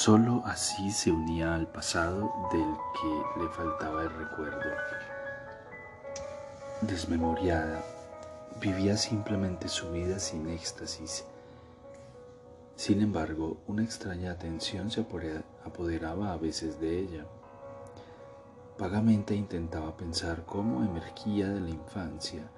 Solo 0.00 0.40
así 0.46 0.90
se 0.92 1.12
unía 1.12 1.54
al 1.54 1.66
pasado 1.66 2.32
del 2.50 2.74
que 2.94 3.42
le 3.42 3.50
faltaba 3.50 4.02
el 4.04 4.08
recuerdo. 4.08 4.70
Desmemoriada, 6.80 7.84
vivía 8.62 8.96
simplemente 8.96 9.68
su 9.68 9.90
vida 9.90 10.18
sin 10.18 10.48
éxtasis. 10.48 11.26
Sin 12.76 13.02
embargo, 13.02 13.58
una 13.66 13.82
extraña 13.84 14.32
atención 14.32 14.90
se 14.90 15.04
apoderaba 15.66 16.32
a 16.32 16.38
veces 16.38 16.80
de 16.80 16.98
ella. 16.98 17.26
Vagamente 18.78 19.34
intentaba 19.34 19.98
pensar 19.98 20.46
cómo 20.46 20.82
emergía 20.82 21.50
de 21.50 21.60
la 21.60 21.68
infancia. 21.68 22.50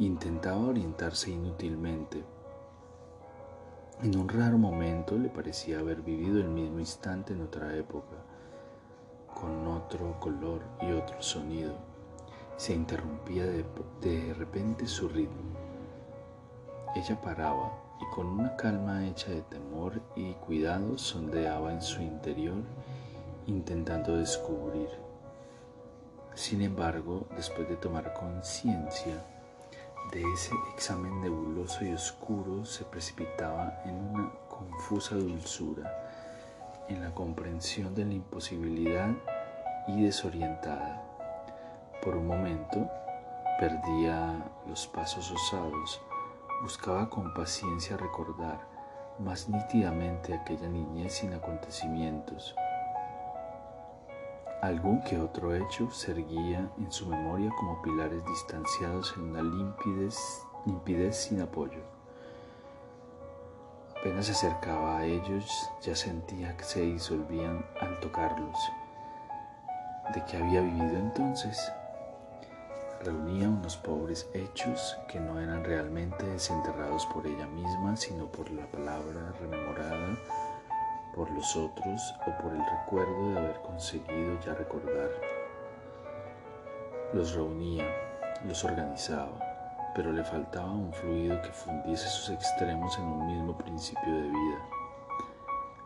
Intentaba 0.00 0.66
orientarse 0.66 1.30
inútilmente 1.30 2.24
en 4.02 4.18
un 4.18 4.28
raro 4.28 4.58
momento 4.58 5.16
le 5.16 5.30
parecía 5.30 5.78
haber 5.78 6.02
vivido 6.02 6.38
el 6.38 6.48
mismo 6.48 6.78
instante 6.78 7.32
en 7.32 7.40
otra 7.40 7.74
época, 7.76 8.16
con 9.34 9.66
otro 9.66 10.20
color 10.20 10.60
y 10.82 10.92
otro 10.92 11.22
sonido. 11.22 11.74
Se 12.56 12.74
interrumpía 12.74 13.44
de, 13.44 13.64
de 14.02 14.34
repente 14.34 14.86
su 14.86 15.08
ritmo. 15.08 15.56
Ella 16.94 17.20
paraba 17.20 17.72
y 18.00 18.14
con 18.14 18.26
una 18.26 18.54
calma 18.56 19.06
hecha 19.06 19.30
de 19.30 19.42
temor 19.42 20.02
y 20.14 20.34
cuidado 20.34 20.98
sondeaba 20.98 21.72
en 21.72 21.80
su 21.80 22.02
interior, 22.02 22.62
intentando 23.46 24.16
descubrir. 24.16 24.90
Sin 26.34 26.60
embargo, 26.60 27.26
después 27.34 27.66
de 27.68 27.76
tomar 27.76 28.12
conciencia, 28.12 29.24
de 30.12 30.22
ese 30.32 30.54
examen 30.72 31.20
nebuloso 31.20 31.84
y 31.84 31.92
oscuro 31.92 32.64
se 32.64 32.84
precipitaba 32.84 33.82
en 33.84 33.94
una 33.94 34.30
confusa 34.48 35.14
dulzura, 35.14 35.92
en 36.88 37.02
la 37.02 37.12
comprensión 37.14 37.94
de 37.94 38.04
la 38.04 38.14
imposibilidad 38.14 39.10
y 39.88 40.02
desorientada. 40.02 41.02
Por 42.02 42.16
un 42.16 42.26
momento 42.26 42.88
perdía 43.58 44.44
los 44.68 44.86
pasos 44.86 45.30
osados, 45.30 46.00
buscaba 46.62 47.08
con 47.10 47.34
paciencia 47.34 47.96
recordar 47.96 48.60
más 49.18 49.48
nítidamente 49.48 50.34
aquella 50.34 50.68
niñez 50.68 51.14
sin 51.14 51.32
acontecimientos 51.32 52.54
Algún 54.62 55.02
que 55.02 55.18
otro 55.18 55.54
hecho 55.54 55.90
se 55.90 56.12
erguía 56.12 56.70
en 56.78 56.90
su 56.90 57.06
memoria 57.06 57.50
como 57.58 57.82
pilares 57.82 58.24
distanciados 58.24 59.12
en 59.16 59.24
una 59.24 59.42
limpidez, 59.42 61.14
sin 61.14 61.42
apoyo. 61.42 61.80
Apenas 64.00 64.26
se 64.26 64.32
acercaba 64.32 64.98
a 64.98 65.04
ellos, 65.04 65.70
ya 65.82 65.94
sentía 65.94 66.56
que 66.56 66.64
se 66.64 66.80
disolvían 66.80 67.66
al 67.80 68.00
tocarlos. 68.00 68.56
¿De 70.14 70.24
qué 70.24 70.38
había 70.38 70.62
vivido 70.62 70.96
entonces? 70.96 71.70
Reunía 73.04 73.50
unos 73.50 73.76
pobres 73.76 74.26
hechos 74.32 74.96
que 75.06 75.20
no 75.20 75.38
eran 75.38 75.64
realmente 75.64 76.24
desenterrados 76.24 77.04
por 77.06 77.26
ella 77.26 77.46
misma, 77.46 77.94
sino 77.96 78.26
por 78.26 78.50
la 78.50 78.66
palabra 78.66 79.32
rememorada 79.38 80.16
por 81.16 81.30
los 81.30 81.56
otros 81.56 82.14
o 82.26 82.42
por 82.42 82.52
el 82.52 82.62
recuerdo 82.64 83.30
de 83.30 83.38
haber 83.38 83.60
conseguido 83.62 84.38
ya 84.44 84.54
recordar. 84.54 85.10
Los 87.14 87.34
reunía, 87.34 87.86
los 88.44 88.62
organizaba, 88.64 89.92
pero 89.94 90.12
le 90.12 90.22
faltaba 90.22 90.70
un 90.70 90.92
fluido 90.92 91.40
que 91.40 91.48
fundiese 91.48 92.06
sus 92.06 92.28
extremos 92.28 92.98
en 92.98 93.04
un 93.04 93.26
mismo 93.26 93.56
principio 93.56 94.14
de 94.14 94.28
vida. 94.28 94.68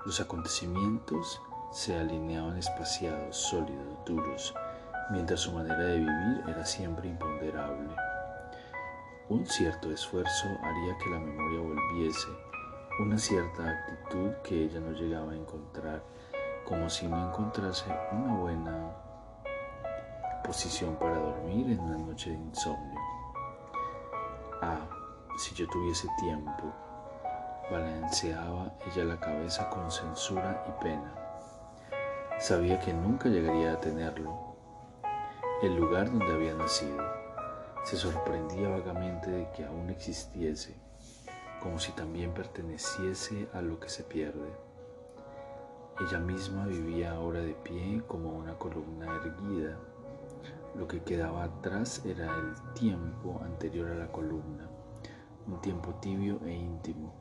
Los 0.04 0.20
acontecimientos 0.20 1.41
se 1.70 1.97
alineaban 1.97 2.56
espaciados, 2.56 3.36
sólidos, 3.36 4.04
duros, 4.04 4.52
mientras 5.10 5.41
su 5.41 5.52
manera 5.52 5.78
de 5.84 5.98
vivir 5.98 6.42
era 6.48 6.64
siempre 6.66 7.08
imponderable. 7.08 7.94
Un 9.28 9.47
cierto 9.47 9.92
esfuerzo 9.92 10.48
haría 10.60 10.98
que 10.98 11.10
la 11.10 11.20
memoria 11.20 11.60
volviese 11.60 12.50
una 13.00 13.16
cierta 13.16 13.66
actitud 13.66 14.31
que 14.44 14.65
ella 14.65 14.78
no 14.78 14.93
llegaba 14.93 15.33
a 15.33 15.37
encontrar, 15.37 16.03
como 16.66 16.91
si 16.91 17.09
no 17.09 17.28
encontrase 17.28 17.87
una 18.12 18.37
buena 18.37 18.91
posición 20.44 20.97
para 20.97 21.16
dormir 21.16 21.71
en 21.71 21.81
una 21.81 21.97
noche 21.97 22.31
de 22.31 22.37
insomnio. 22.37 23.00
Ah, 24.60 24.87
si 25.39 25.55
yo 25.55 25.66
tuviese 25.69 26.09
tiempo, 26.19 26.75
balanceaba 27.71 28.75
ella 28.87 29.05
la 29.05 29.19
cabeza 29.19 29.71
con 29.71 29.91
censura 29.91 30.62
y 30.69 30.83
pena. 30.83 31.15
Sabía 32.39 32.78
que 32.81 32.93
nunca 32.93 33.31
llegaría 33.31 33.72
a 33.72 33.81
tenerlo, 33.81 34.56
el 35.62 35.75
lugar 35.75 36.10
donde 36.10 36.34
había 36.34 36.55
nacido. 36.55 37.03
Se 37.83 37.97
sorprendía 37.97 38.69
vagamente 38.69 39.31
de 39.31 39.50
que 39.53 39.65
aún 39.65 39.89
existiese 39.89 40.90
como 41.60 41.78
si 41.78 41.93
también 41.93 42.32
perteneciese 42.32 43.48
a 43.53 43.60
lo 43.60 43.78
que 43.78 43.88
se 43.88 44.03
pierde. 44.03 44.50
Ella 46.00 46.19
misma 46.19 46.66
vivía 46.66 47.12
ahora 47.12 47.41
de 47.41 47.53
pie 47.53 48.03
como 48.06 48.32
una 48.32 48.56
columna 48.56 49.06
erguida. 49.16 49.78
Lo 50.75 50.88
que 50.88 51.03
quedaba 51.03 51.44
atrás 51.44 52.03
era 52.06 52.34
el 52.38 52.72
tiempo 52.75 53.41
anterior 53.44 53.91
a 53.91 53.94
la 53.94 54.10
columna, 54.10 54.69
un 55.47 55.60
tiempo 55.60 55.94
tibio 55.97 56.41
e 56.47 56.53
íntimo, 56.53 57.12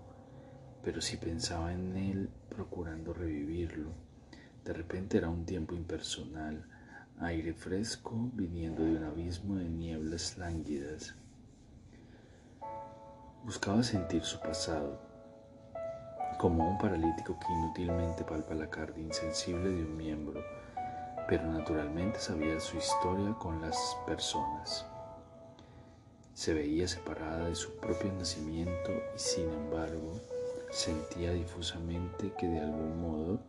pero 0.83 1.01
si 1.01 1.17
pensaba 1.17 1.73
en 1.73 1.97
él 1.97 2.29
procurando 2.47 3.13
revivirlo, 3.13 3.89
de 4.63 4.73
repente 4.73 5.17
era 5.17 5.29
un 5.29 5.45
tiempo 5.45 5.75
impersonal, 5.75 6.65
aire 7.19 7.53
fresco 7.53 8.29
viniendo 8.33 8.83
de 8.83 8.95
un 8.95 9.03
abismo 9.03 9.55
de 9.55 9.67
nieblas 9.67 10.37
lánguidas. 10.37 11.15
Buscaba 13.43 13.81
sentir 13.83 14.21
su 14.23 14.37
pasado, 14.41 14.99
como 16.37 16.67
un 16.67 16.77
paralítico 16.77 17.39
que 17.39 17.53
inútilmente 17.53 18.25
palpa 18.25 18.53
la 18.53 18.69
carne 18.69 19.03
insensible 19.03 19.69
de 19.69 19.83
un 19.83 19.95
miembro, 19.95 20.43
pero 21.27 21.45
naturalmente 21.45 22.19
sabía 22.19 22.59
su 22.59 22.75
historia 22.75 23.33
con 23.35 23.61
las 23.61 23.97
personas. 24.05 24.85
Se 26.33 26.53
veía 26.53 26.85
separada 26.85 27.45
de 27.45 27.55
su 27.55 27.77
propio 27.77 28.11
nacimiento 28.11 28.91
y 29.15 29.19
sin 29.19 29.49
embargo 29.49 30.19
sentía 30.69 31.31
difusamente 31.31 32.33
que 32.37 32.47
de 32.47 32.59
algún 32.59 33.01
modo 33.01 33.39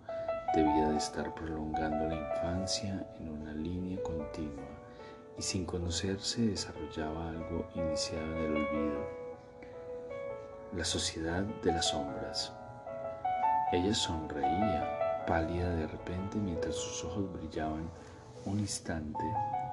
debía 0.55 0.91
de 0.91 0.99
estar 0.99 1.35
prolongando 1.35 2.07
la 2.07 2.15
infancia 2.15 3.07
en 3.19 3.29
una 3.29 3.53
línea 3.53 4.01
continua 4.05 4.69
y 5.37 5.43
sin 5.43 5.67
conocerse 5.67 6.43
desarrollaba 6.43 7.31
algo 7.31 7.69
iniciado 7.75 8.25
en 8.37 8.45
el 8.45 8.57
olvido 8.57 9.20
la 10.73 10.85
sociedad 10.85 11.43
de 11.43 11.73
las 11.73 11.89
sombras. 11.89 12.53
Ella 13.73 13.93
sonreía, 13.93 15.25
pálida 15.27 15.69
de 15.71 15.89
repente, 15.89 16.39
mientras 16.39 16.77
sus 16.77 17.05
ojos 17.07 17.33
brillaban 17.33 17.91
un 18.45 18.61
instante 18.61 19.25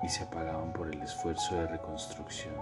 y 0.01 0.09
se 0.09 0.23
apagaban 0.23 0.73
por 0.73 0.87
el 0.87 0.99
esfuerzo 1.01 1.55
de 1.55 1.67
reconstrucción. 1.67 2.55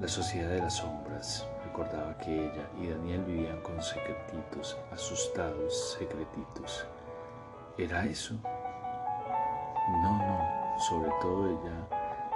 La 0.00 0.06
sociedad 0.06 0.50
de 0.50 0.60
las 0.60 0.74
sombras 0.74 1.44
recordaba 1.64 2.16
que 2.18 2.46
ella 2.46 2.68
y 2.80 2.88
Daniel 2.88 3.24
vivían 3.24 3.60
con 3.62 3.82
secretitos, 3.82 4.78
asustados 4.92 5.96
secretitos. 5.98 6.86
¿Era 7.78 8.04
eso? 8.04 8.34
No, 10.02 10.18
no, 10.18 10.78
sobre 10.78 11.10
todo 11.20 11.48
ella 11.48 11.88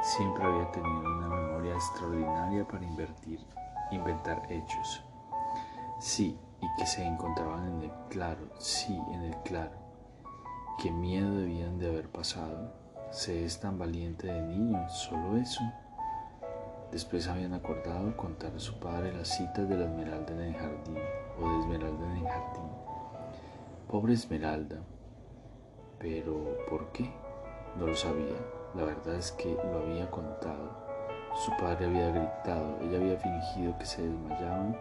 siempre 0.02 0.42
había 0.42 0.70
tenido 0.72 1.00
una 1.00 1.28
memoria 1.28 1.74
extraordinaria 1.74 2.66
para 2.66 2.84
invertir 2.84 3.40
inventar 3.90 4.42
hechos. 4.50 5.02
Sí, 6.00 6.38
y 6.60 6.66
que 6.78 6.86
se 6.86 7.04
encontraban 7.04 7.66
en 7.66 7.82
el 7.82 7.92
claro, 8.08 8.48
sí, 8.58 8.98
en 9.12 9.22
el 9.22 9.36
claro. 9.42 9.76
Qué 10.78 10.90
miedo 10.90 11.34
debían 11.34 11.78
de 11.78 11.88
haber 11.88 12.08
pasado. 12.08 12.72
Se 13.10 13.44
es 13.44 13.60
tan 13.60 13.78
valiente 13.78 14.26
de 14.26 14.42
niño, 14.42 14.88
solo 14.88 15.36
eso. 15.36 15.62
Después 16.92 17.28
habían 17.28 17.54
acordado 17.54 18.16
contar 18.16 18.54
a 18.54 18.60
su 18.60 18.78
padre 18.78 19.12
las 19.12 19.28
citas 19.28 19.68
de 19.68 19.76
la 19.76 19.84
Esmeralda 19.84 20.32
en 20.32 20.40
el 20.40 20.54
jardín 20.54 20.98
o 21.40 21.50
de 21.50 21.58
Esmeralda 21.60 22.04
en 22.06 22.16
el 22.18 22.28
jardín 22.28 22.76
Pobre 23.88 24.14
Esmeralda. 24.14 24.80
Pero, 26.00 26.58
¿por 26.68 26.90
qué? 26.90 27.08
No 27.78 27.86
lo 27.86 27.94
sabía. 27.94 28.34
La 28.74 28.82
verdad 28.82 29.14
es 29.14 29.30
que 29.32 29.54
lo 29.54 29.78
había 29.78 30.10
contado. 30.10 30.85
Su 31.44 31.50
padre 31.58 31.86
había 31.86 32.10
gritado, 32.10 32.78
ella 32.80 32.96
había 32.96 33.18
fingido 33.18 33.76
que 33.78 33.84
se 33.84 34.02
desmayaba 34.02 34.74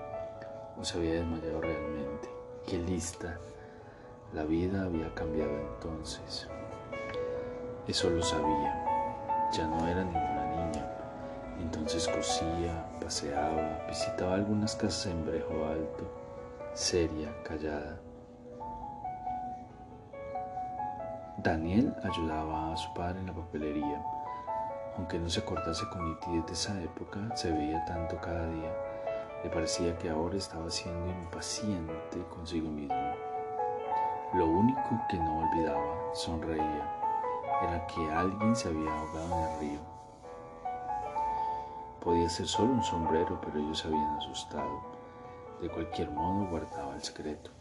o 0.80 0.86
se 0.86 0.98
había 0.98 1.16
desmayado 1.16 1.60
realmente. 1.60 2.30
¡Qué 2.66 2.78
lista! 2.78 3.38
La 4.34 4.44
vida 4.44 4.84
había 4.84 5.14
cambiado 5.14 5.52
entonces. 5.52 6.48
Eso 7.88 8.10
lo 8.10 8.24
sabía. 8.24 8.86
Ya 9.52 9.68
no 9.68 9.86
era 9.86 10.04
ninguna 10.04 10.46
niña. 10.46 10.86
Entonces 11.60 12.08
cosía, 12.08 12.86
paseaba, 13.02 13.86
visitaba 13.88 14.36
algunas 14.36 14.76
casas 14.76 15.08
en 15.08 15.26
Brejo 15.26 15.66
Alto, 15.66 16.10
seria, 16.74 17.32
callada. 17.44 18.00
Daniel 21.38 21.94
ayudaba 22.04 22.74
a 22.74 22.78
su 22.78 22.94
padre 22.94 23.20
en 23.20 23.28
la 23.28 23.34
papelería. 23.34 24.04
Aunque 24.98 25.20
no 25.20 25.30
se 25.30 25.42
acordase 25.42 25.88
con 25.90 26.06
nitidez 26.06 26.46
de 26.46 26.54
esa 26.54 26.82
época, 26.82 27.36
se 27.36 27.52
veía 27.52 27.84
tanto 27.86 28.16
cada 28.22 28.48
día. 28.48 28.72
Le 29.44 29.50
parecía 29.50 29.98
que 29.98 30.10
ahora 30.10 30.38
estaba 30.38 30.70
siendo 30.72 31.08
impaciente 31.08 32.24
consigo 32.30 32.70
mismo. 32.70 33.14
Lo 34.34 34.48
único 34.48 34.82
que 35.10 35.18
no 35.18 35.40
olvidaba, 35.40 36.14
sonreía, 36.14 36.96
era 37.62 37.86
que 37.88 38.12
alguien 38.12 38.56
se 38.56 38.70
había 38.70 38.92
ahogado 38.92 39.26
en 39.26 39.44
el 39.44 39.60
río. 39.60 39.80
Podía 42.02 42.30
ser 42.30 42.48
solo 42.48 42.74
un 42.74 42.84
sombrero, 42.84 43.40
pero 43.42 43.60
ellos 43.60 43.80
se 43.80 43.88
habían 43.88 44.16
asustado. 44.18 44.82
De 45.62 45.70
cualquier 45.70 46.10
modo 46.12 46.48
guardaba 46.48 46.96
el 46.96 47.04
secreto. 47.04 47.52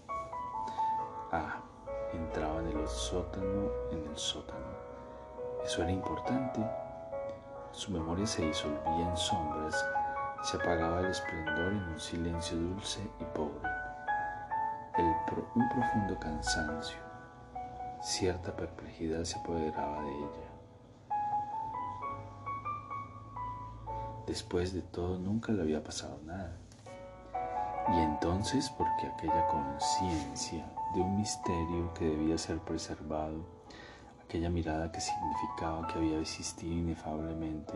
Ah, 1.33 1.63
entraba 2.13 2.61
en 2.61 2.79
el 2.79 2.87
sótano, 2.87 3.71
en 3.91 4.07
el 4.07 4.17
sótano. 4.17 4.67
Eso 5.65 5.83
era 5.83 5.91
importante. 5.91 6.61
Su 7.75 7.91
memoria 7.91 8.27
se 8.27 8.47
disolvía 8.47 9.09
en 9.09 9.17
sombras, 9.17 9.85
se 10.43 10.57
apagaba 10.57 11.01
el 11.01 11.07
esplendor 11.07 11.73
en 11.73 11.83
un 11.83 12.01
silencio 12.01 12.57
dulce 12.57 13.01
y 13.21 13.25
pobre 13.37 13.75
un 15.55 15.69
profundo 15.69 16.19
cansancio, 16.19 16.99
cierta 18.01 18.55
perplejidad 18.55 19.25
se 19.25 19.39
apoderaba 19.39 20.03
de 20.03 20.11
ella. 20.11 20.51
Después 24.27 24.73
de 24.73 24.83
todo 24.83 25.19
nunca 25.19 25.53
le 25.53 25.63
había 25.63 25.83
pasado 25.83 26.19
nada. 26.25 26.57
Y 27.93 27.99
entonces, 28.01 28.71
porque 28.71 29.07
aquella 29.07 29.47
conciencia 29.47 30.65
de 30.95 31.01
un 31.01 31.17
misterio 31.19 31.93
que 31.95 32.07
debía 32.07 32.39
ser 32.39 32.59
preservado, 32.59 33.45
aquella 34.35 34.51
mirada 34.51 34.91
que 34.91 35.01
significaba 35.01 35.87
que 35.87 35.95
había 35.95 36.19
existido 36.19 36.73
inefablemente, 36.75 37.73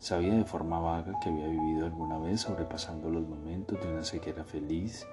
sabía 0.00 0.34
de 0.34 0.44
forma 0.44 0.80
vaga 0.80 1.12
que 1.22 1.28
había 1.28 1.46
vivido 1.46 1.86
alguna 1.86 2.18
vez 2.18 2.40
sobrepasando 2.40 3.08
los 3.08 3.22
momentos 3.22 3.80
de 3.80 3.86
una 3.86 4.02
sequera 4.02 4.42
feliz 4.42 5.06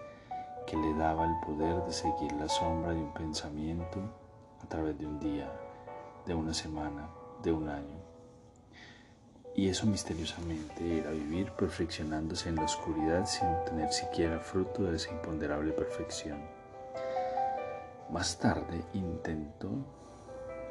que 0.65 0.77
le 0.77 0.95
daba 0.95 1.27
el 1.27 1.39
poder 1.45 1.83
de 1.83 1.93
seguir 1.93 2.31
la 2.31 2.49
sombra 2.49 2.91
de 2.91 3.01
un 3.01 3.13
pensamiento 3.13 3.99
a 4.63 4.67
través 4.67 4.97
de 4.97 5.05
un 5.05 5.19
día, 5.19 5.47
de 6.25 6.33
una 6.33 6.55
semana, 6.55 7.07
de 7.43 7.51
un 7.51 7.69
año. 7.69 7.99
Y 9.55 9.67
eso 9.67 9.85
misteriosamente 9.85 10.97
era 10.97 11.11
vivir 11.11 11.51
perfeccionándose 11.51 12.49
en 12.49 12.55
la 12.55 12.63
oscuridad 12.63 13.27
sin 13.27 13.47
tener 13.65 13.93
siquiera 13.93 14.39
fruto 14.39 14.81
de 14.85 14.95
esa 14.95 15.11
imponderable 15.11 15.71
perfección. 15.71 16.39
Más 18.09 18.39
tarde 18.39 18.83
intentó 18.93 20.00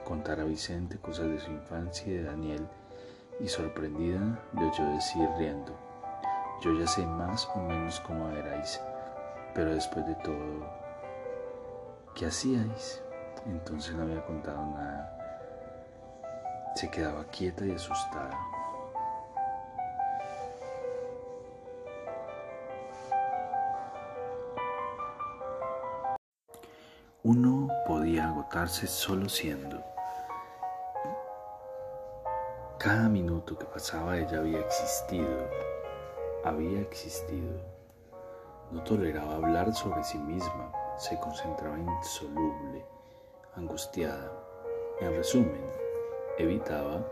contar 0.05 0.41
a 0.41 0.45
Vicente 0.45 0.99
cosas 0.99 1.29
de 1.29 1.41
su 1.41 1.51
infancia 1.51 2.07
y 2.07 2.17
de 2.17 2.23
Daniel 2.25 2.67
y 3.41 3.49
sorprendida 3.49 4.21
le 4.55 4.67
oyó 4.67 4.85
decir 4.95 5.29
riendo, 5.39 5.75
yo 6.63 6.79
ya 6.79 6.87
sé 6.87 7.07
más 7.07 7.49
o 7.55 7.61
menos 7.61 8.01
cómo 8.01 8.29
erais 8.31 8.81
pero 9.55 9.75
después 9.75 10.07
de 10.07 10.15
todo, 10.17 10.67
¿qué 12.15 12.27
hacíais? 12.27 13.03
Entonces 13.47 13.95
no 13.95 14.03
había 14.03 14.25
contado 14.25 14.65
nada. 14.67 15.17
Se 16.77 16.91
quedaba 16.91 17.25
quieta 17.25 17.67
y 17.67 17.73
asustada. 17.73 18.39
Uno 27.23 27.69
podía 27.87 28.29
agotarse 28.29 28.87
solo 28.87 29.29
siendo. 29.29 29.85
Cada 32.79 33.11
minuto 33.11 33.59
que 33.59 33.67
pasaba 33.67 34.17
ella 34.17 34.39
había 34.39 34.61
existido, 34.61 35.51
había 36.45 36.81
existido. 36.81 37.61
No 38.71 38.83
toleraba 38.85 39.35
hablar 39.35 39.75
sobre 39.75 40.03
sí 40.03 40.17
misma, 40.17 40.73
se 40.97 41.19
concentraba 41.21 41.79
insoluble, 41.79 42.87
angustiada. 43.55 44.33
En 45.01 45.15
resumen, 45.15 45.71
evitaba 46.39 47.07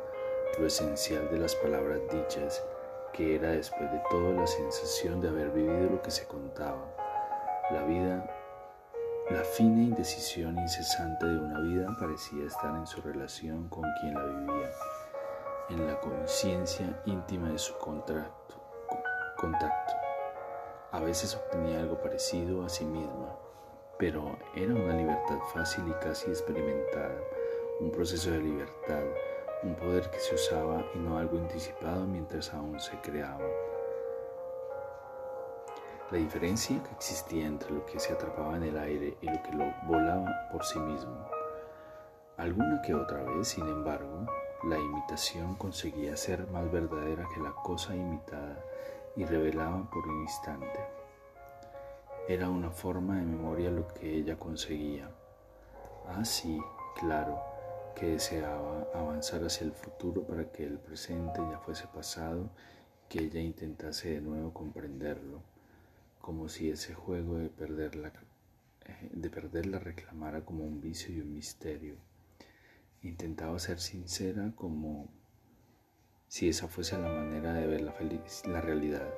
lo 0.59 0.67
esencial 0.67 1.29
de 1.31 1.39
las 1.39 1.55
palabras 1.57 2.01
dichas, 2.11 2.65
que 3.13 3.35
era 3.35 3.51
después 3.51 3.93
de 3.93 4.01
todo 4.09 4.33
la 4.33 4.47
sensación 4.47 5.21
de 5.21 5.29
haber 5.29 5.51
vivido 5.51 5.91
lo 5.91 6.01
que 6.01 6.11
se 6.11 6.27
contaba. 6.27 6.95
La 7.71 7.83
vida, 7.83 8.38
la 9.31 9.45
fina 9.45 9.83
indecisión 9.83 10.59
incesante 10.59 11.27
de 11.27 11.39
una 11.39 11.61
vida 11.61 11.95
parecía 12.01 12.47
estar 12.47 12.75
en 12.75 12.87
su 12.87 13.03
relación 13.03 13.69
con 13.69 13.85
quien 14.01 14.15
la 14.15 14.25
vivía, 14.25 14.71
en 15.69 15.87
la 15.87 16.01
conciencia 16.01 17.03
íntima 17.05 17.51
de 17.51 17.59
su 17.59 17.75
contacto. 17.77 18.55
A 20.93 21.01
veces 21.01 21.37
obtenía 21.37 21.81
algo 21.81 22.01
parecido 22.01 22.65
a 22.65 22.71
sí 22.71 22.87
misma, 22.87 23.37
pero 23.99 24.39
era 24.55 24.73
una 24.73 24.97
libertad 24.97 25.39
fácil 25.53 25.85
y 25.89 25.93
casi 26.03 26.31
experimentada, 26.31 27.21
un 27.81 27.91
proceso 27.91 28.31
de 28.31 28.39
libertad, 28.39 29.05
un 29.63 29.75
poder 29.75 30.11
que 30.11 30.21
se 30.21 30.37
usaba 30.37 30.87
y 30.95 30.99
no 31.01 31.19
algo 31.19 31.37
anticipado 31.37 32.07
mientras 32.07 32.55
aún 32.55 32.81
se 32.81 32.99
creaba. 33.03 33.45
La 36.11 36.17
diferencia 36.17 36.83
que 36.83 36.91
existía 36.93 37.47
entre 37.47 37.71
lo 37.71 37.85
que 37.85 38.01
se 38.01 38.15
atrapaba 38.15 38.57
en 38.57 38.63
el 38.63 38.79
aire 38.79 39.19
y 39.21 39.27
lo 39.27 39.43
que 39.43 39.53
lo 39.53 39.75
volaba 39.87 40.49
por 40.51 40.65
sí 40.65 40.79
mismo. 40.79 41.29
Alguna 42.39 42.81
que 42.81 42.95
otra 42.95 43.23
vez, 43.25 43.49
sin 43.49 43.67
embargo, 43.67 44.27
la 44.65 44.79
imitación 44.79 45.55
conseguía 45.57 46.17
ser 46.17 46.47
más 46.49 46.73
verdadera 46.73 47.29
que 47.35 47.43
la 47.43 47.53
cosa 47.53 47.95
imitada 47.95 48.59
y 49.17 49.27
revelaba 49.27 49.91
por 49.91 50.07
un 50.09 50.23
instante. 50.23 50.81
Era 52.27 52.49
una 52.49 52.71
forma 52.71 53.17
de 53.17 53.27
memoria 53.27 53.71
lo 53.71 53.87
que 53.89 54.11
ella 54.11 54.39
conseguía. 54.39 55.11
Así, 56.17 56.59
ah, 56.59 56.95
claro, 56.99 57.39
que 57.95 58.07
deseaba 58.07 58.87
avanzar 58.95 59.45
hacia 59.45 59.67
el 59.67 59.73
futuro 59.73 60.23
para 60.23 60.51
que 60.51 60.65
el 60.65 60.79
presente 60.79 61.43
ya 61.51 61.59
fuese 61.59 61.87
pasado, 61.89 62.49
que 63.11 63.19
ella 63.19 63.41
intentase 63.41 64.15
de 64.15 64.21
nuevo 64.23 64.55
comprenderlo, 64.55 65.43
como 66.21 66.49
si 66.49 66.71
ese 66.71 66.95
juego 66.95 67.37
de 67.37 67.49
perderla, 67.49 68.13
eh, 68.85 69.11
de 69.13 69.31
perderla 69.31 69.79
reclamara 69.79 70.45
como 70.45 70.65
un 70.65 70.81
vicio 70.81 71.15
y 71.15 71.21
un 71.21 71.33
misterio. 71.33 71.97
Intentaba 73.03 73.59
ser 73.59 73.81
sincera 73.81 74.53
como 74.57 75.09
si 76.29 76.49
esa 76.49 76.69
fuese 76.69 76.99
la 76.99 77.09
manera 77.09 77.55
de 77.55 77.67
ver 77.67 77.81
la, 77.81 77.95
la 78.47 78.61
realidad, 78.61 79.09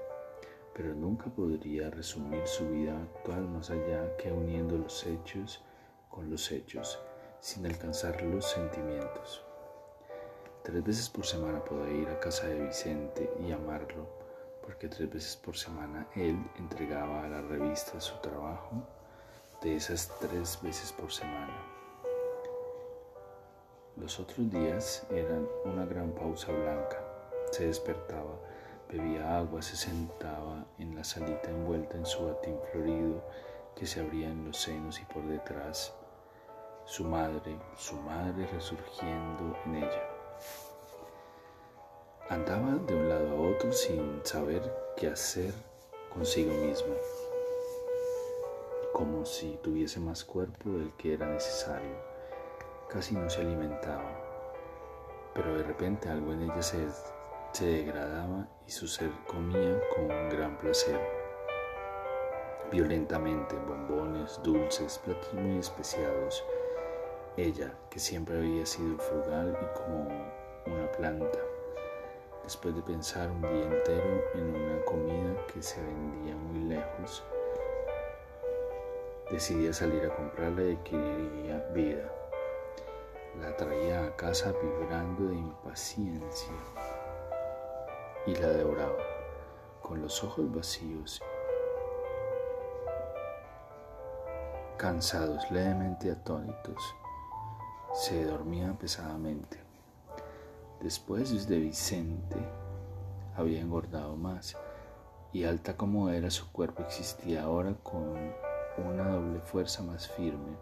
pero 0.75 0.95
nunca 0.95 1.27
podría 1.27 1.91
resumir 1.91 2.47
su 2.47 2.69
vida 2.71 3.01
actual 3.03 3.49
más 3.49 3.71
allá 3.71 4.17
que 4.17 4.31
uniendo 4.31 4.79
los 4.79 5.07
hechos 5.07 5.65
con 6.09 6.31
los 6.31 6.51
hechos, 6.53 7.01
sin 7.41 7.67
alcanzar 7.67 8.23
los 8.23 8.51
sentimientos. 8.51 9.45
Tres 10.63 10.85
veces 10.85 11.09
por 11.09 11.25
semana 11.25 11.65
podía 11.65 12.03
ir 12.03 12.09
a 12.09 12.21
casa 12.21 12.47
de 12.47 12.67
Vicente 12.67 13.31
y 13.41 13.51
amarlo, 13.51 14.09
porque 14.63 14.89
tres 14.89 15.11
veces 15.11 15.37
por 15.37 15.57
semana 15.57 16.07
él 16.15 16.39
entregaba 16.57 17.25
a 17.25 17.29
la 17.29 17.43
revista 17.43 18.01
su 18.01 18.17
trabajo 18.21 18.83
de 19.63 19.77
esas 19.77 20.09
tres 20.21 20.59
veces 20.63 20.93
por 20.93 21.13
semana. 21.13 21.57
Los 23.97 24.19
otros 24.19 24.51
días 24.51 25.07
eran 25.11 25.47
una 25.65 25.85
gran 25.85 26.13
pausa 26.13 26.53
blanca. 26.53 26.99
Se 27.51 27.67
despertaba, 27.67 28.39
bebía 28.89 29.37
agua, 29.37 29.61
se 29.61 29.77
sentaba 29.77 30.65
en 30.79 30.95
la 30.97 31.05
salita 31.05 31.51
envuelta 31.51 31.99
en 31.99 32.07
su 32.07 32.27
batín 32.27 32.57
florido 32.73 33.23
que 33.77 33.87
se 33.87 34.01
abría 34.01 34.29
en 34.29 34.47
los 34.47 34.57
senos 34.57 35.01
y 35.01 35.05
por 35.05 35.27
detrás. 35.27 35.95
Su 36.87 37.05
madre, 37.05 37.59
su 37.77 37.97
madre 37.97 38.47
resurgiendo 38.47 39.57
en 39.67 39.77
ella. 39.77 40.10
Andaba 42.31 42.79
de 42.87 42.95
un 42.95 43.09
lado 43.09 43.29
a 43.29 43.51
otro 43.51 43.71
sin 43.73 44.21
saber 44.25 44.63
qué 44.97 45.09
hacer 45.09 45.53
consigo 46.11 46.55
misma 46.55 46.95
como 49.01 49.25
si 49.25 49.59
tuviese 49.63 49.99
más 49.99 50.25
cuerpo 50.25 50.73
del 50.73 50.93
que 50.99 51.15
era 51.15 51.27
necesario. 51.27 51.97
Casi 52.89 53.15
no 53.15 53.31
se 53.31 53.41
alimentaba, 53.41 54.11
pero 55.33 55.55
de 55.57 55.63
repente 55.63 56.11
algo 56.11 56.33
en 56.33 56.43
ella 56.43 56.63
se, 56.63 56.87
se 57.53 57.65
degradaba 57.65 58.47
y 58.67 58.71
su 58.71 58.87
ser 58.87 59.11
comía 59.27 59.81
con 59.97 60.07
gran 60.29 60.59
placer. 60.59 61.01
Violentamente, 62.71 63.57
bombones, 63.57 64.39
dulces, 64.43 64.99
platos 64.99 65.33
muy 65.33 65.59
especiados. 65.59 66.45
Ella, 67.39 67.73
que 67.89 67.99
siempre 67.99 68.37
había 68.37 68.67
sido 68.67 68.99
frugal 68.99 69.57
y 69.63 69.79
como 69.79 70.09
una 70.67 70.93
planta, 70.93 71.39
después 72.43 72.75
de 72.75 72.83
pensar 72.83 73.31
un 73.31 73.43
día 73.43 73.67
entero 73.67 74.25
en 74.35 74.55
una 74.55 74.85
comida 74.85 75.47
que 75.53 75.63
se 75.63 75.83
vendía 75.83 76.35
muy 76.37 76.61
lejos, 76.65 77.23
decidía 79.31 79.73
salir 79.73 80.05
a 80.05 80.15
comprarla 80.15 80.63
y 80.65 80.75
adquiriría 80.75 81.59
vida. 81.73 82.13
La 83.41 83.57
traía 83.57 84.05
a 84.05 84.17
casa 84.17 84.53
vibrando 84.61 85.29
de 85.29 85.37
impaciencia 85.37 86.53
y 88.27 88.35
la 88.35 88.49
devoraba 88.49 88.99
con 89.81 90.03
los 90.03 90.23
ojos 90.25 90.53
vacíos, 90.55 91.23
cansados, 94.77 95.51
levemente 95.51 96.11
atónitos. 96.11 96.97
Se 97.93 98.25
dormía 98.25 98.73
pesadamente. 98.79 99.70
Después 100.83 101.47
de 101.47 101.59
Vicente 101.59 102.39
había 103.37 103.61
engordado 103.61 104.17
más 104.17 104.57
y 105.31 105.45
alta 105.45 105.77
como 105.77 106.09
era 106.09 106.31
su 106.31 106.51
cuerpo 106.51 106.83
existía 106.83 107.43
ahora 107.43 107.75
con 107.83 108.17
una 108.79 109.09
doble 109.11 109.41
fuerza 109.41 109.83
más 109.83 110.09
firme. 110.09 110.57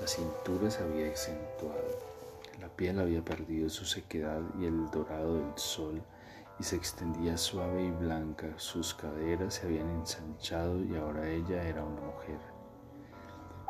La 0.00 0.08
cintura 0.08 0.68
se 0.72 0.82
había 0.82 1.12
acentuado, 1.12 2.00
la 2.60 2.68
piel 2.68 2.98
había 2.98 3.24
perdido 3.24 3.70
su 3.70 3.84
sequedad 3.84 4.42
y 4.58 4.64
el 4.64 4.90
dorado 4.90 5.36
del 5.36 5.56
sol 5.56 6.02
y 6.58 6.64
se 6.64 6.74
extendía 6.74 7.38
suave 7.38 7.84
y 7.84 7.90
blanca, 7.92 8.48
sus 8.56 8.92
caderas 8.92 9.54
se 9.54 9.66
habían 9.68 9.88
ensanchado 9.90 10.82
y 10.82 10.96
ahora 10.96 11.28
ella 11.30 11.62
era 11.62 11.84
una 11.84 12.00
mujer. 12.00 12.40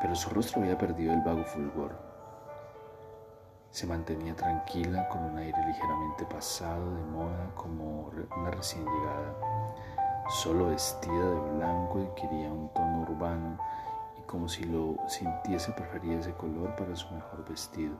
Pero 0.01 0.15
su 0.15 0.31
rostro 0.31 0.63
había 0.63 0.79
perdido 0.79 1.13
el 1.13 1.21
vago 1.21 1.45
fulgor 1.45 2.08
se 3.79 3.87
mantenía 3.87 4.35
tranquila 4.35 5.09
con 5.09 5.23
un 5.23 5.39
aire 5.39 5.57
ligeramente 5.69 6.27
pasado 6.27 6.97
de 6.97 7.03
moda 7.13 7.49
como 7.55 8.11
una 8.37 8.51
recién 8.51 8.85
llegada. 8.85 9.37
Solo 10.43 10.71
vestida 10.71 11.15
de 11.15 11.51
blanco 11.53 12.03
y 12.03 12.21
quería 12.21 12.51
un 12.51 12.75
tono 12.75 13.03
urbano 13.03 13.57
y 14.19 14.23
como 14.23 14.49
si 14.49 14.65
lo 14.65 14.97
sintiese 15.07 15.71
prefería 15.75 16.19
ese 16.19 16.33
color 16.33 16.75
para 16.75 16.97
su 16.97 17.09
mejor 17.15 17.49
vestido. 17.49 17.95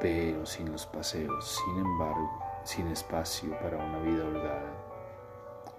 Pero 0.00 0.46
sin 0.46 0.70
los 0.70 0.86
paseos, 0.86 1.60
sin 1.64 1.78
embargo, 1.78 2.40
sin 2.62 2.86
espacio 2.86 3.58
para 3.58 3.76
una 3.76 3.98
vida 3.98 4.24
holgada. 4.24 4.72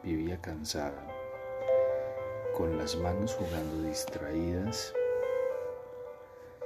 Vivía 0.03 0.41
cansada, 0.41 1.07
con 2.57 2.77
las 2.77 2.97
manos 2.97 3.35
jugando 3.35 3.87
distraídas 3.87 4.93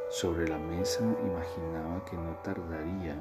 sobre 0.10 0.48
la 0.48 0.58
mesa 0.58 1.04
imaginaba 1.04 2.04
que 2.06 2.18
no 2.18 2.36
tardaría 2.38 3.16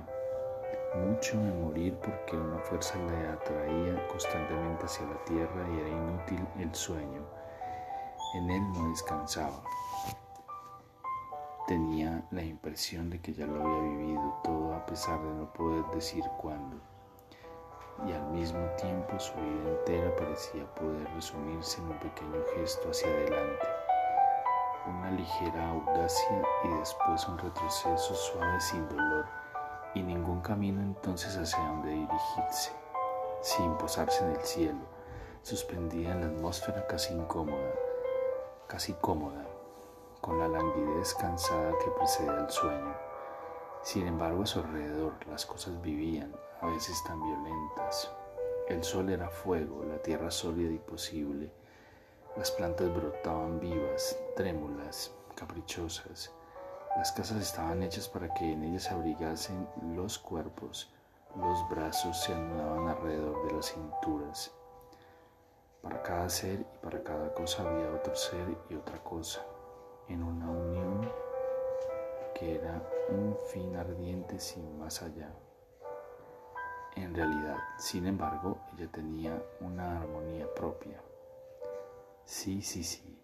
mucho 0.96 1.34
en 1.34 1.62
morir 1.62 1.94
porque 2.02 2.34
una 2.34 2.58
fuerza 2.60 2.96
le 2.96 3.28
atraía 3.28 4.08
constantemente 4.08 4.86
hacia 4.86 5.06
la 5.06 5.22
tierra 5.24 5.68
y 5.70 5.80
era 5.80 5.88
inútil 5.88 6.48
el 6.58 6.74
sueño. 6.74 7.22
En 8.34 8.50
él 8.50 8.62
no 8.72 8.88
descansaba. 8.88 9.62
Tenía 11.66 12.26
la 12.30 12.42
impresión 12.42 13.10
de 13.10 13.20
que 13.20 13.34
ya 13.34 13.46
lo 13.46 13.62
había 13.62 13.90
vivido 13.90 14.40
todo 14.42 14.74
a 14.74 14.86
pesar 14.86 15.22
de 15.22 15.34
no 15.34 15.52
poder 15.52 15.84
decir 15.94 16.24
cuándo. 16.40 16.78
Y 18.06 18.12
al 18.12 18.30
mismo 18.30 18.66
tiempo 18.80 19.18
su 19.18 19.34
vida 19.34 19.70
entera 19.78 20.16
parecía 20.16 20.64
poder 20.74 21.06
resumirse 21.14 21.82
en 21.82 21.88
un 21.88 21.98
pequeño 21.98 22.42
gesto 22.56 22.88
hacia 22.88 23.08
adelante 23.08 23.77
una 24.88 25.10
ligera 25.10 25.70
audacia 25.70 26.42
y 26.64 26.68
después 26.68 27.26
un 27.28 27.38
retroceso 27.38 28.14
suave 28.14 28.60
sin 28.60 28.88
dolor 28.88 29.26
y 29.94 30.02
ningún 30.02 30.40
camino 30.40 30.80
entonces 30.80 31.36
hacia 31.36 31.58
donde 31.58 31.90
dirigirse, 31.90 32.72
sin 33.40 33.76
posarse 33.76 34.24
en 34.24 34.32
el 34.32 34.44
cielo, 34.44 34.80
suspendida 35.42 36.12
en 36.12 36.20
la 36.20 36.26
atmósfera 36.26 36.86
casi 36.86 37.14
incómoda, 37.14 37.72
casi 38.66 38.92
cómoda, 38.94 39.46
con 40.20 40.38
la 40.38 40.48
languidez 40.48 41.14
cansada 41.14 41.72
que 41.82 41.90
precede 41.92 42.30
al 42.30 42.50
sueño. 42.50 42.94
Sin 43.82 44.06
embargo, 44.06 44.42
a 44.42 44.46
su 44.46 44.60
alrededor 44.60 45.14
las 45.28 45.46
cosas 45.46 45.80
vivían, 45.80 46.34
a 46.60 46.66
veces 46.66 47.02
tan 47.04 47.22
violentas. 47.22 48.10
El 48.68 48.84
sol 48.84 49.08
era 49.08 49.30
fuego, 49.30 49.84
la 49.84 49.98
tierra 50.02 50.30
sólida 50.30 50.72
y 50.72 50.78
posible, 50.78 51.50
las 52.38 52.52
plantas 52.52 52.94
brotaban 52.94 53.58
vivas, 53.58 54.16
trémulas, 54.36 55.12
caprichosas. 55.34 56.32
Las 56.96 57.10
casas 57.10 57.42
estaban 57.42 57.82
hechas 57.82 58.08
para 58.08 58.32
que 58.32 58.52
en 58.52 58.62
ellas 58.62 58.84
se 58.84 58.94
abrigasen 58.94 59.68
los 59.96 60.20
cuerpos. 60.20 60.94
Los 61.34 61.68
brazos 61.68 62.22
se 62.22 62.32
anudaban 62.32 62.86
alrededor 62.86 63.44
de 63.48 63.54
las 63.54 63.72
cinturas. 63.72 64.52
Para 65.82 66.00
cada 66.04 66.28
ser 66.28 66.60
y 66.60 66.78
para 66.80 67.02
cada 67.02 67.34
cosa 67.34 67.68
había 67.68 67.90
otro 67.90 68.14
ser 68.14 68.56
y 68.70 68.74
otra 68.74 69.02
cosa, 69.02 69.44
en 70.08 70.22
una 70.22 70.48
unión 70.48 71.10
que 72.36 72.54
era 72.54 72.80
un 73.08 73.36
fin 73.48 73.74
ardiente 73.74 74.38
sin 74.38 74.78
más 74.78 75.02
allá. 75.02 75.34
En 76.94 77.14
realidad, 77.14 77.56
sin 77.78 78.06
embargo, 78.06 78.58
ella 78.76 78.88
tenía 78.92 79.42
una 79.60 80.00
armonía 80.00 80.46
propia. 80.54 81.00
Sí, 82.28 82.60
sí, 82.60 82.84
sí, 82.84 83.18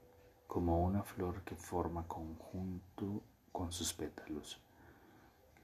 como 0.47 0.83
una 0.83 1.03
flor 1.03 1.43
que 1.43 1.57
forma 1.57 2.09
conjunto 2.09 3.23
con 3.53 3.71
sus 3.71 3.93
pétalos, 3.93 4.59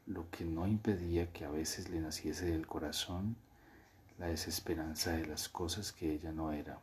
lo 0.06 0.30
que 0.30 0.44
no 0.44 0.66
impedía 0.66 1.32
que 1.32 1.46
a 1.46 1.50
veces 1.50 1.88
le 1.88 2.00
naciese 2.00 2.44
del 2.44 2.66
corazón 2.66 3.36
la 4.18 4.26
desesperanza 4.26 5.12
de 5.12 5.24
las 5.24 5.48
cosas 5.48 5.90
que 5.90 6.12
ella 6.12 6.32
no 6.32 6.52
era 6.52 6.80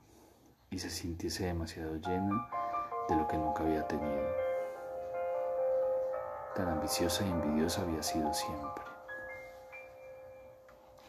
y 0.72 0.80
se 0.80 0.90
sintiese 0.90 1.46
demasiado 1.46 1.98
llena 1.98 2.50
de 3.08 3.16
lo 3.16 3.28
que 3.28 3.38
nunca 3.38 3.62
había 3.62 3.88
tenido. 3.88 4.28
Tan 6.56 6.70
ambiciosa 6.70 7.24
y 7.24 7.30
envidiosa 7.30 7.84
había 7.84 8.02
sido 8.02 8.34
siempre. 8.34 8.84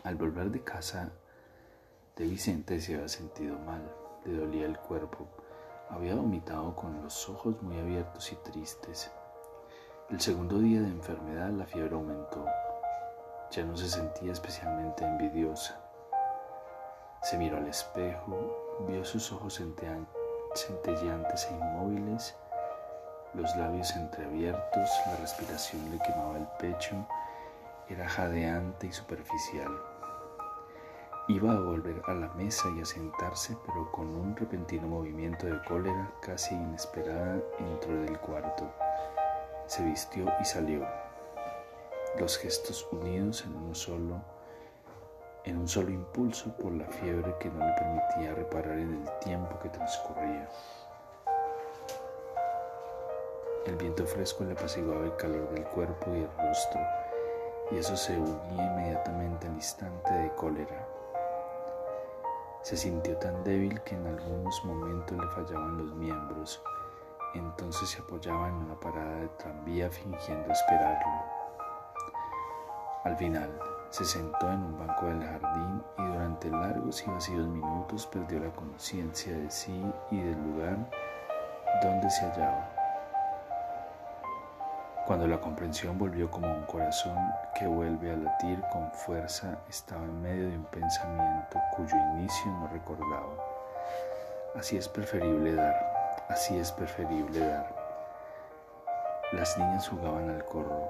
Al 0.05 0.15
volver 0.15 0.51
de 0.51 0.63
casa 0.63 1.11
de 2.17 2.27
Vicente 2.27 2.83
se 2.83 2.97
había 2.97 3.09
sentido 3.09 3.59
mal 3.61 4.08
le 4.29 4.39
dolía 4.39 4.67
el 4.67 4.79
cuerpo. 4.79 5.27
Había 5.91 6.15
vomitado 6.15 6.77
con 6.77 7.03
los 7.03 7.29
ojos 7.29 7.61
muy 7.63 7.79
abiertos 7.79 8.31
y 8.33 8.37
tristes. 8.37 9.11
El 10.11 10.21
segundo 10.21 10.59
día 10.59 10.81
de 10.81 10.89
enfermedad 10.89 11.51
la 11.51 11.67
fiebre 11.67 11.95
aumentó. 11.95 12.45
Ya 13.51 13.65
no 13.65 13.77
se 13.77 13.89
sentía 13.89 14.33
especialmente 14.33 15.05
envidiosa. 15.05 15.81
Se 17.23 17.39
miró 17.39 17.57
al 17.57 17.67
espejo, 17.67 18.77
vio 18.87 19.05
sus 19.05 19.33
ojos 19.33 19.61
centelleantes 20.55 21.49
e 21.51 21.55
inmóviles, 21.55 22.37
los 23.35 23.55
labios 23.57 23.95
entreabiertos, 23.97 24.89
la 25.07 25.17
respiración 25.17 25.91
le 25.91 25.99
quemaba 25.99 26.39
el 26.39 26.47
pecho, 26.59 26.95
era 27.89 28.09
jadeante 28.09 28.87
y 28.87 28.93
superficial. 28.93 29.98
Iba 31.31 31.53
a 31.53 31.61
volver 31.61 32.01
a 32.07 32.15
la 32.15 32.29
mesa 32.29 32.71
y 32.75 32.81
a 32.81 32.87
sentarse, 32.87 33.55
pero 33.67 33.93
con 33.93 34.17
un 34.17 34.35
repentino 34.35 34.89
movimiento 34.89 35.47
de 35.47 35.63
cólera 35.69 36.11
casi 36.23 36.55
inesperada 36.55 37.39
entró 37.59 38.01
del 38.01 38.19
cuarto. 38.19 38.65
Se 39.67 39.85
vistió 39.85 40.25
y 40.41 40.45
salió. 40.47 40.87
Los 42.19 42.39
gestos 42.39 42.89
unidos 42.91 43.45
en 43.45 43.55
un 43.55 43.75
solo 43.75 44.23
en 45.45 45.59
un 45.59 45.69
solo 45.69 45.91
impulso 45.91 46.57
por 46.57 46.73
la 46.73 46.87
fiebre 46.87 47.35
que 47.39 47.51
no 47.51 47.59
le 47.59 47.73
permitía 47.75 48.35
reparar 48.35 48.79
en 48.79 49.03
el 49.03 49.19
tiempo 49.21 49.59
que 49.59 49.69
transcurría. 49.69 50.49
El 53.67 53.77
viento 53.77 54.07
fresco 54.07 54.45
le 54.45 54.53
apaciguaba 54.53 55.05
el 55.05 55.17
calor 55.17 55.51
del 55.51 55.65
cuerpo 55.65 56.11
y 56.15 56.21
el 56.21 56.31
rostro, 56.39 56.81
y 57.71 57.77
eso 57.77 57.95
se 57.99 58.19
unía 58.19 58.65
inmediatamente 58.73 59.47
al 59.47 59.55
instante 59.55 60.11
de 60.11 60.35
cólera. 60.35 60.88
Se 62.69 62.77
sintió 62.77 63.17
tan 63.17 63.43
débil 63.45 63.81
que 63.81 63.95
en 63.95 64.07
algunos 64.07 64.63
momentos 64.63 65.19
le 65.19 65.27
fallaban 65.29 65.79
los 65.79 65.95
miembros. 65.95 66.63
Entonces 67.33 67.89
se 67.89 68.03
apoyaba 68.03 68.49
en 68.49 68.57
una 68.57 68.79
parada 68.79 69.21
de 69.21 69.29
tranvía 69.39 69.89
fingiendo 69.89 70.53
esperarlo. 70.53 71.25
Al 73.05 73.17
final, 73.17 73.59
se 73.89 74.05
sentó 74.05 74.53
en 74.53 74.63
un 74.63 74.79
banco 74.79 75.07
del 75.07 75.25
jardín 75.25 75.83
y 75.97 76.03
durante 76.03 76.51
largos 76.51 77.03
y 77.07 77.11
vacíos 77.11 77.49
minutos 77.49 78.07
perdió 78.07 78.39
la 78.39 78.51
conciencia 78.51 79.33
de 79.33 79.51
sí 79.51 79.83
y 80.11 80.21
del 80.21 80.37
lugar 80.39 80.91
dónde 81.83 82.11
se 82.11 82.27
hallaba. 82.27 82.78
Cuando 85.09 85.27
la 85.27 85.41
comprensión 85.41 85.97
volvió 85.97 86.31
como 86.31 86.53
un 86.53 86.65
corazón 86.65 87.17
que 87.59 87.67
vuelve 87.67 88.13
a 88.13 88.17
latir 88.19 88.61
con 88.71 88.93
fuerza, 88.93 89.59
estaba 89.67 90.05
en 90.05 90.21
medio 90.21 90.51
de 90.51 90.57
un 90.57 90.65
pensamiento 90.67 91.59
cuyo 91.75 91.97
inicio 92.13 92.53
no 92.53 92.69
recordaba. 92.69 93.33
Así 94.55 94.77
es 94.77 94.87
preferible 94.87 95.55
dar, 95.55 96.27
así 96.29 96.59
es 96.59 96.71
preferible 96.73 97.41
dar. 97.41 97.75
Las 99.33 99.57
niñas 99.57 99.89
jugaban 99.89 100.29
al 100.29 100.45
corro, 100.45 100.87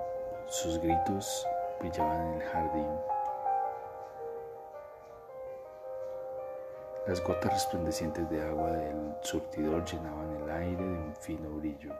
sus 0.48 0.80
gritos 0.80 1.46
brillaban 1.78 2.20
en 2.20 2.42
el 2.42 2.48
jardín. 2.48 2.90
Las 7.06 7.22
gotas 7.22 7.52
resplandecientes 7.52 8.28
de 8.30 8.42
agua 8.42 8.72
del 8.72 9.14
surtidor 9.20 9.84
llenaban 9.84 10.42
el 10.42 10.50
aire 10.50 10.84
de 10.84 10.98
un 10.98 11.14
fino 11.14 11.50
brillo. 11.50 11.94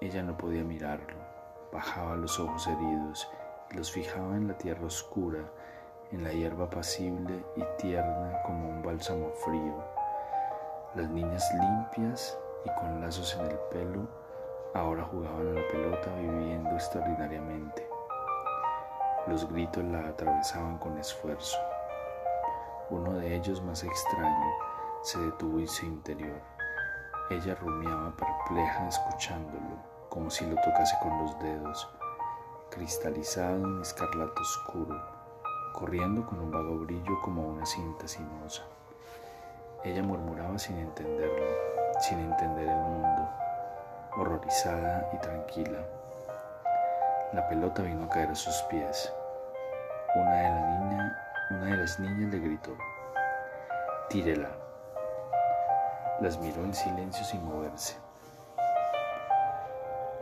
Ella 0.00 0.22
no 0.22 0.36
podía 0.36 0.62
mirarlo, 0.62 1.16
bajaba 1.72 2.16
los 2.16 2.38
ojos 2.38 2.66
heridos 2.66 3.28
y 3.70 3.76
los 3.76 3.90
fijaba 3.90 4.36
en 4.36 4.46
la 4.46 4.58
tierra 4.58 4.86
oscura, 4.86 5.40
en 6.12 6.22
la 6.22 6.32
hierba 6.32 6.68
pasible 6.68 7.42
y 7.56 7.62
tierna 7.78 8.42
como 8.44 8.68
un 8.68 8.82
bálsamo 8.82 9.30
frío. 9.44 9.84
Las 10.94 11.08
niñas 11.08 11.50
limpias 11.54 12.38
y 12.66 12.70
con 12.78 13.00
lazos 13.00 13.34
en 13.36 13.46
el 13.46 13.58
pelo 13.70 14.06
ahora 14.74 15.04
jugaban 15.04 15.48
a 15.48 15.60
la 15.60 15.68
pelota 15.68 16.14
viviendo 16.16 16.70
extraordinariamente. 16.70 17.88
Los 19.26 19.50
gritos 19.50 19.82
la 19.84 20.08
atravesaban 20.08 20.78
con 20.78 20.98
esfuerzo. 20.98 21.58
Uno 22.90 23.14
de 23.14 23.34
ellos, 23.34 23.62
más 23.62 23.82
extraño, 23.82 24.46
se 25.02 25.18
detuvo 25.18 25.58
en 25.58 25.68
su 25.68 25.86
interior. 25.86 26.55
Ella 27.28 27.56
rumiaba 27.56 28.12
perpleja 28.16 28.86
escuchándolo, 28.86 29.82
como 30.08 30.30
si 30.30 30.46
lo 30.46 30.54
tocase 30.62 30.96
con 31.02 31.18
los 31.18 31.36
dedos, 31.40 31.88
cristalizado 32.70 33.64
en 33.64 33.80
escarlata 33.80 34.40
oscuro, 34.40 35.02
corriendo 35.74 36.24
con 36.24 36.38
un 36.38 36.52
vago 36.52 36.78
brillo 36.78 37.20
como 37.24 37.48
una 37.48 37.66
cinta 37.66 38.06
sinuosa. 38.06 38.62
Ella 39.82 40.04
murmuraba 40.04 40.56
sin 40.56 40.78
entenderlo, 40.78 41.46
sin 41.98 42.20
entender 42.20 42.68
el 42.68 42.76
mundo, 42.76 43.28
horrorizada 44.18 45.10
y 45.12 45.16
tranquila. 45.18 45.80
La 47.32 47.48
pelota 47.48 47.82
vino 47.82 48.04
a 48.04 48.08
caer 48.08 48.30
a 48.30 48.36
sus 48.36 48.54
pies. 48.70 49.12
Una 50.14 50.32
de, 50.32 50.48
la 50.48 50.78
niña, 50.78 51.18
una 51.50 51.64
de 51.72 51.76
las 51.76 51.98
niñas 51.98 52.32
le 52.32 52.38
gritó, 52.38 52.70
tírela. 54.08 54.65
Las 56.18 56.38
miró 56.38 56.64
en 56.64 56.72
silencio 56.72 57.22
sin 57.26 57.44
moverse. 57.44 57.94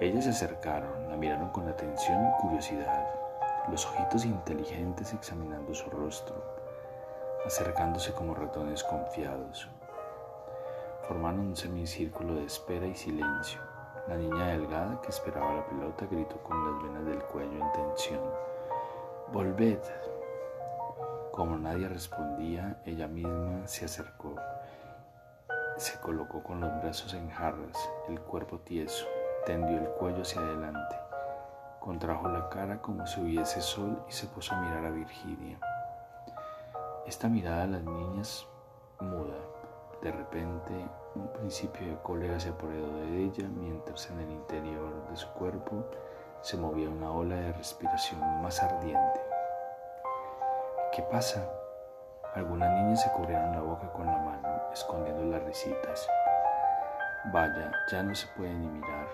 Ellas 0.00 0.24
se 0.24 0.30
acercaron, 0.30 1.08
la 1.08 1.16
miraron 1.16 1.50
con 1.50 1.68
atención 1.68 2.26
y 2.26 2.42
curiosidad, 2.42 3.06
los 3.70 3.86
ojitos 3.86 4.24
inteligentes 4.24 5.12
examinando 5.12 5.72
su 5.72 5.88
rostro, 5.90 6.34
acercándose 7.46 8.12
como 8.12 8.34
ratones 8.34 8.82
confiados. 8.82 9.68
Formaron 11.06 11.38
un 11.40 11.56
semicírculo 11.56 12.34
de 12.34 12.46
espera 12.46 12.86
y 12.86 12.96
silencio. 12.96 13.60
La 14.08 14.16
niña 14.16 14.48
delgada 14.48 15.00
que 15.00 15.10
esperaba 15.10 15.54
la 15.54 15.66
pelota 15.66 16.06
gritó 16.10 16.42
con 16.42 16.72
las 16.72 16.82
venas 16.82 17.04
del 17.06 17.22
cuello 17.22 17.52
en 17.52 17.72
tensión. 17.72 18.20
Volved. 19.32 19.78
Como 21.30 21.56
nadie 21.56 21.88
respondía, 21.88 22.80
ella 22.84 23.06
misma 23.06 23.66
se 23.66 23.84
acercó 23.84 24.34
se 25.76 25.98
colocó 26.00 26.42
con 26.42 26.60
los 26.60 26.70
brazos 26.80 27.14
en 27.14 27.28
jarras, 27.30 27.76
el 28.08 28.20
cuerpo 28.20 28.58
tieso, 28.60 29.06
tendió 29.44 29.78
el 29.78 29.88
cuello 29.90 30.22
hacia 30.22 30.40
adelante, 30.40 30.96
contrajo 31.80 32.28
la 32.28 32.48
cara 32.48 32.80
como 32.80 33.06
si 33.06 33.20
hubiese 33.20 33.60
sol 33.60 34.02
y 34.08 34.12
se 34.12 34.26
puso 34.26 34.54
a 34.54 34.60
mirar 34.60 34.84
a 34.84 34.90
Virginia. 34.90 35.58
Esta 37.06 37.28
mirada 37.28 37.64
a 37.64 37.66
las 37.66 37.82
niñas 37.82 38.46
muda. 39.00 39.36
De 40.00 40.12
repente, 40.12 40.72
un 41.14 41.28
principio 41.32 41.86
de 41.86 41.96
cólera 42.02 42.38
se 42.38 42.50
apoderó 42.50 42.94
de 42.96 43.24
ella 43.24 43.48
mientras 43.48 44.10
en 44.10 44.20
el 44.20 44.30
interior 44.30 45.08
de 45.08 45.16
su 45.16 45.28
cuerpo 45.30 45.84
se 46.40 46.56
movía 46.56 46.88
una 46.88 47.10
ola 47.10 47.36
de 47.36 47.52
respiración 47.52 48.20
más 48.42 48.62
ardiente. 48.62 49.20
¿Qué 50.92 51.02
pasa? 51.02 51.48
Algunas 52.34 52.68
niñas 52.68 53.00
se 53.00 53.12
cubrieron 53.12 53.52
la 53.52 53.60
boca 53.60 53.86
con 53.92 54.06
la 54.06 54.18
mano, 54.18 54.48
escondiendo 54.72 55.22
las 55.22 55.44
risitas. 55.44 56.08
Vaya, 57.32 57.70
ya 57.92 58.02
no 58.02 58.12
se 58.12 58.26
puede 58.36 58.52
ni 58.52 58.66
mirar, 58.66 59.06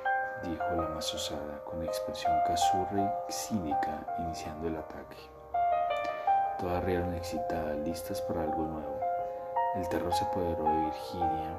dijo 0.42 0.64
la 0.74 0.88
más 0.88 1.12
osada, 1.12 1.62
con 1.66 1.83
expresión 1.83 2.33
casurra 2.46 3.02
y 3.28 3.33
cínica, 3.33 4.06
iniciando 4.20 4.68
el 4.68 4.76
ataque. 4.76 5.18
Todas 6.59 6.83
rieron 6.83 7.12
excitadas, 7.12 7.76
listas 7.80 8.22
para 8.22 8.40
algo 8.40 8.62
nuevo. 8.62 9.00
El 9.76 9.87
terror 9.90 10.14
se 10.14 10.24
apoderó 10.24 10.64
de 10.64 10.85
Virginia, 10.87 11.59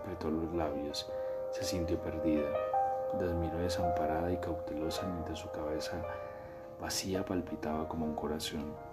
apretó 0.00 0.30
los 0.30 0.54
labios, 0.54 1.12
se 1.50 1.64
sintió 1.64 2.00
perdida. 2.00 2.48
Las 3.20 3.34
miró 3.34 3.58
desamparada 3.58 4.32
y 4.32 4.38
cautelosa 4.38 5.06
mientras 5.06 5.38
su 5.38 5.50
cabeza 5.50 5.96
vacía 6.80 7.26
palpitaba 7.26 7.86
como 7.88 8.06
un 8.06 8.14
corazón 8.14 8.87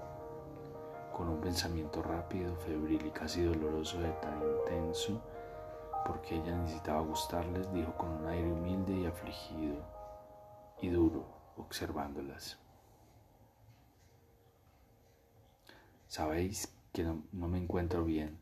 con 1.16 1.30
un 1.30 1.40
pensamiento 1.40 2.04
rápido, 2.04 2.58
febril 2.58 3.06
y 3.06 3.10
casi 3.12 3.42
doloroso 3.42 4.02
de 4.02 4.12
tan 4.22 4.38
intenso, 4.44 5.22
porque 6.06 6.36
ella 6.36 6.58
necesitaba 6.58 7.00
gustarles, 7.00 7.72
dijo 7.72 7.96
con 7.96 8.10
un 8.10 8.28
aire 8.28 8.52
humilde 8.52 8.94
y 8.94 9.06
afligido 9.06 9.78
y 10.82 10.90
duro, 10.90 11.26
observándolas. 11.56 12.60
Sabéis 16.10 16.76
que 16.92 17.04
no, 17.04 17.24
me 17.32 17.60
encuentro 17.60 18.04
bien. 18.04 18.38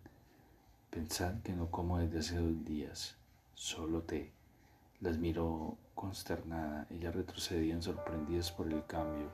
Pensad 0.89 1.43
que 1.43 1.53
no 1.53 1.69
como 1.69 1.99
desde 1.99 2.19
hace 2.19 2.37
dos 2.37 2.65
días, 2.65 3.17
solo 3.53 4.01
té. 4.01 4.33
Las 4.99 5.19
miró 5.19 5.77
consternada, 5.93 6.87
ellas 6.89 7.13
retrocedían 7.13 7.83
sorprendidas 7.83 8.51
por 8.51 8.73
el 8.73 8.83
cambio, 8.87 9.29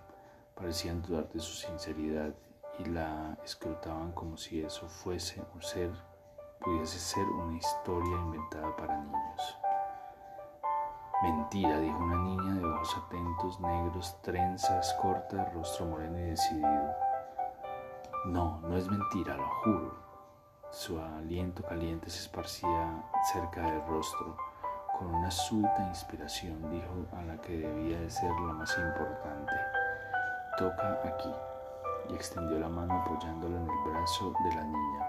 parecían 0.56 1.02
dudar 1.02 1.32
de 1.32 1.40
su 1.40 1.54
sinceridad 1.54 2.36
y 2.80 2.86
la 2.86 3.38
escrutaban 3.44 4.12
como 4.14 4.38
si 4.38 4.62
eso 4.62 4.88
fuese 4.88 5.44
un 5.54 5.62
ser, 5.62 5.92
pudiese 6.62 6.98
ser 6.98 7.26
una 7.26 7.58
historia 7.58 8.18
inventada 8.18 8.76
para 8.76 8.98
niños. 8.98 9.58
Mentira, 11.22 11.80
dijo 11.80 11.98
una 11.98 12.16
niña 12.16 12.54
de 12.54 12.66
ojos 12.66 12.98
atentos, 13.06 13.60
negros, 13.60 14.22
trenzas 14.22 14.94
cortas, 15.02 15.54
rostro 15.54 15.88
moreno 15.88 16.18
y 16.18 16.30
decidido. 16.30 16.96
No, 18.26 18.62
no 18.62 18.78
es 18.78 18.88
mentira, 18.88 19.36
lo 19.36 19.50
juro. 19.64 20.00
Su 20.72 21.00
aliento 21.00 21.64
caliente 21.64 22.10
se 22.10 22.20
esparcía 22.20 23.04
cerca 23.34 23.62
del 23.62 23.86
rostro. 23.88 24.38
Con 24.98 25.14
una 25.16 25.32
súbita 25.32 25.88
inspiración 25.88 26.70
dijo 26.72 27.18
a 27.18 27.24
la 27.24 27.42
que 27.42 27.58
debía 27.58 28.00
de 28.00 28.10
ser 28.10 28.32
la 28.32 28.54
más 28.54 28.78
importante. 28.78 29.54
Toca 30.58 31.02
aquí 31.04 31.34
y 32.10 32.16
extendió 32.16 32.60
la 32.60 32.70
mano 32.70 33.02
apoyándola 33.02 33.58
en 33.58 33.70
el 33.70 33.92
brazo 33.92 34.34
de 34.44 34.56
la 34.56 34.64
niña, 34.64 35.08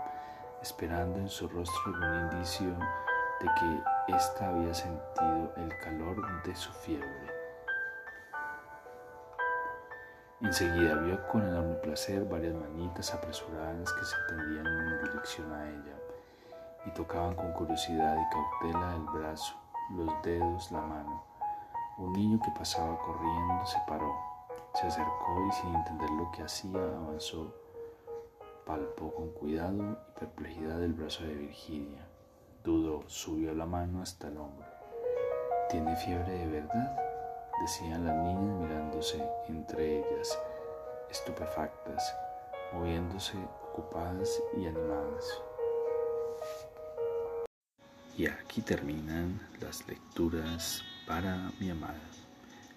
esperando 0.63 1.19
en 1.19 1.29
su 1.29 1.49
rostro 1.49 1.95
algún 1.95 2.33
indicio 2.33 2.77
de 3.41 3.47
que 3.59 4.15
ésta 4.15 4.49
había 4.49 4.75
sentido 4.75 5.53
el 5.57 5.77
calor 5.79 6.43
de 6.43 6.55
su 6.55 6.73
fiebre. 6.73 7.31
Enseguida 10.43 10.95
vio 10.95 11.27
con 11.29 11.43
enorme 11.43 11.75
placer 11.77 12.25
varias 12.25 12.55
manitas 12.55 13.13
apresuradas 13.15 13.93
que 13.93 14.05
se 14.05 14.17
tendían 14.29 14.67
en 14.67 15.03
dirección 15.03 15.53
a 15.53 15.69
ella 15.69 15.97
y 16.87 16.91
tocaban 16.93 17.35
con 17.35 17.53
curiosidad 17.53 18.17
y 18.17 18.33
cautela 18.33 18.97
el 18.97 19.03
brazo, 19.03 19.55
los 19.91 20.23
dedos, 20.23 20.71
la 20.73 20.81
mano. 20.81 21.23
Un 21.99 22.13
niño 22.15 22.41
que 22.43 22.51
pasaba 22.59 22.99
corriendo 22.99 23.67
se 23.67 23.79
paró 23.87 24.30
se 24.75 24.87
acercó 24.87 25.47
y 25.49 25.53
sin 25.53 25.75
entender 25.75 26.11
lo 26.11 26.31
que 26.31 26.43
hacía 26.43 26.79
avanzó. 26.79 27.55
Palpó 28.65 29.13
con 29.15 29.31
cuidado 29.33 29.83
y 29.83 30.19
perplejidad 30.19 30.83
el 30.83 30.93
brazo 30.93 31.25
de 31.25 31.35
Virginia. 31.35 32.07
Dudó, 32.63 33.03
subió 33.09 33.55
la 33.55 33.67
mano 33.67 34.03
hasta 34.03 34.29
el 34.29 34.37
hombro. 34.37 34.67
¿Tiene 35.71 35.97
fiebre 35.97 36.33
de 36.33 36.47
verdad? 36.47 36.97
Decían 37.61 38.07
las 38.07 38.17
niñas 38.17 38.61
mirándose 38.61 39.23
entre 39.49 39.99
ellas, 39.99 40.39
estupefactas, 41.11 42.17
moviéndose 42.73 43.39
ocupadas 43.71 44.43
y 44.57 44.67
animadas. 44.67 45.43
Y 48.17 48.27
aquí 48.27 48.61
terminan 48.63 49.41
las 49.61 49.87
lecturas 49.89 50.83
para 51.07 51.51
mi 51.59 51.71
amada. 51.71 52.20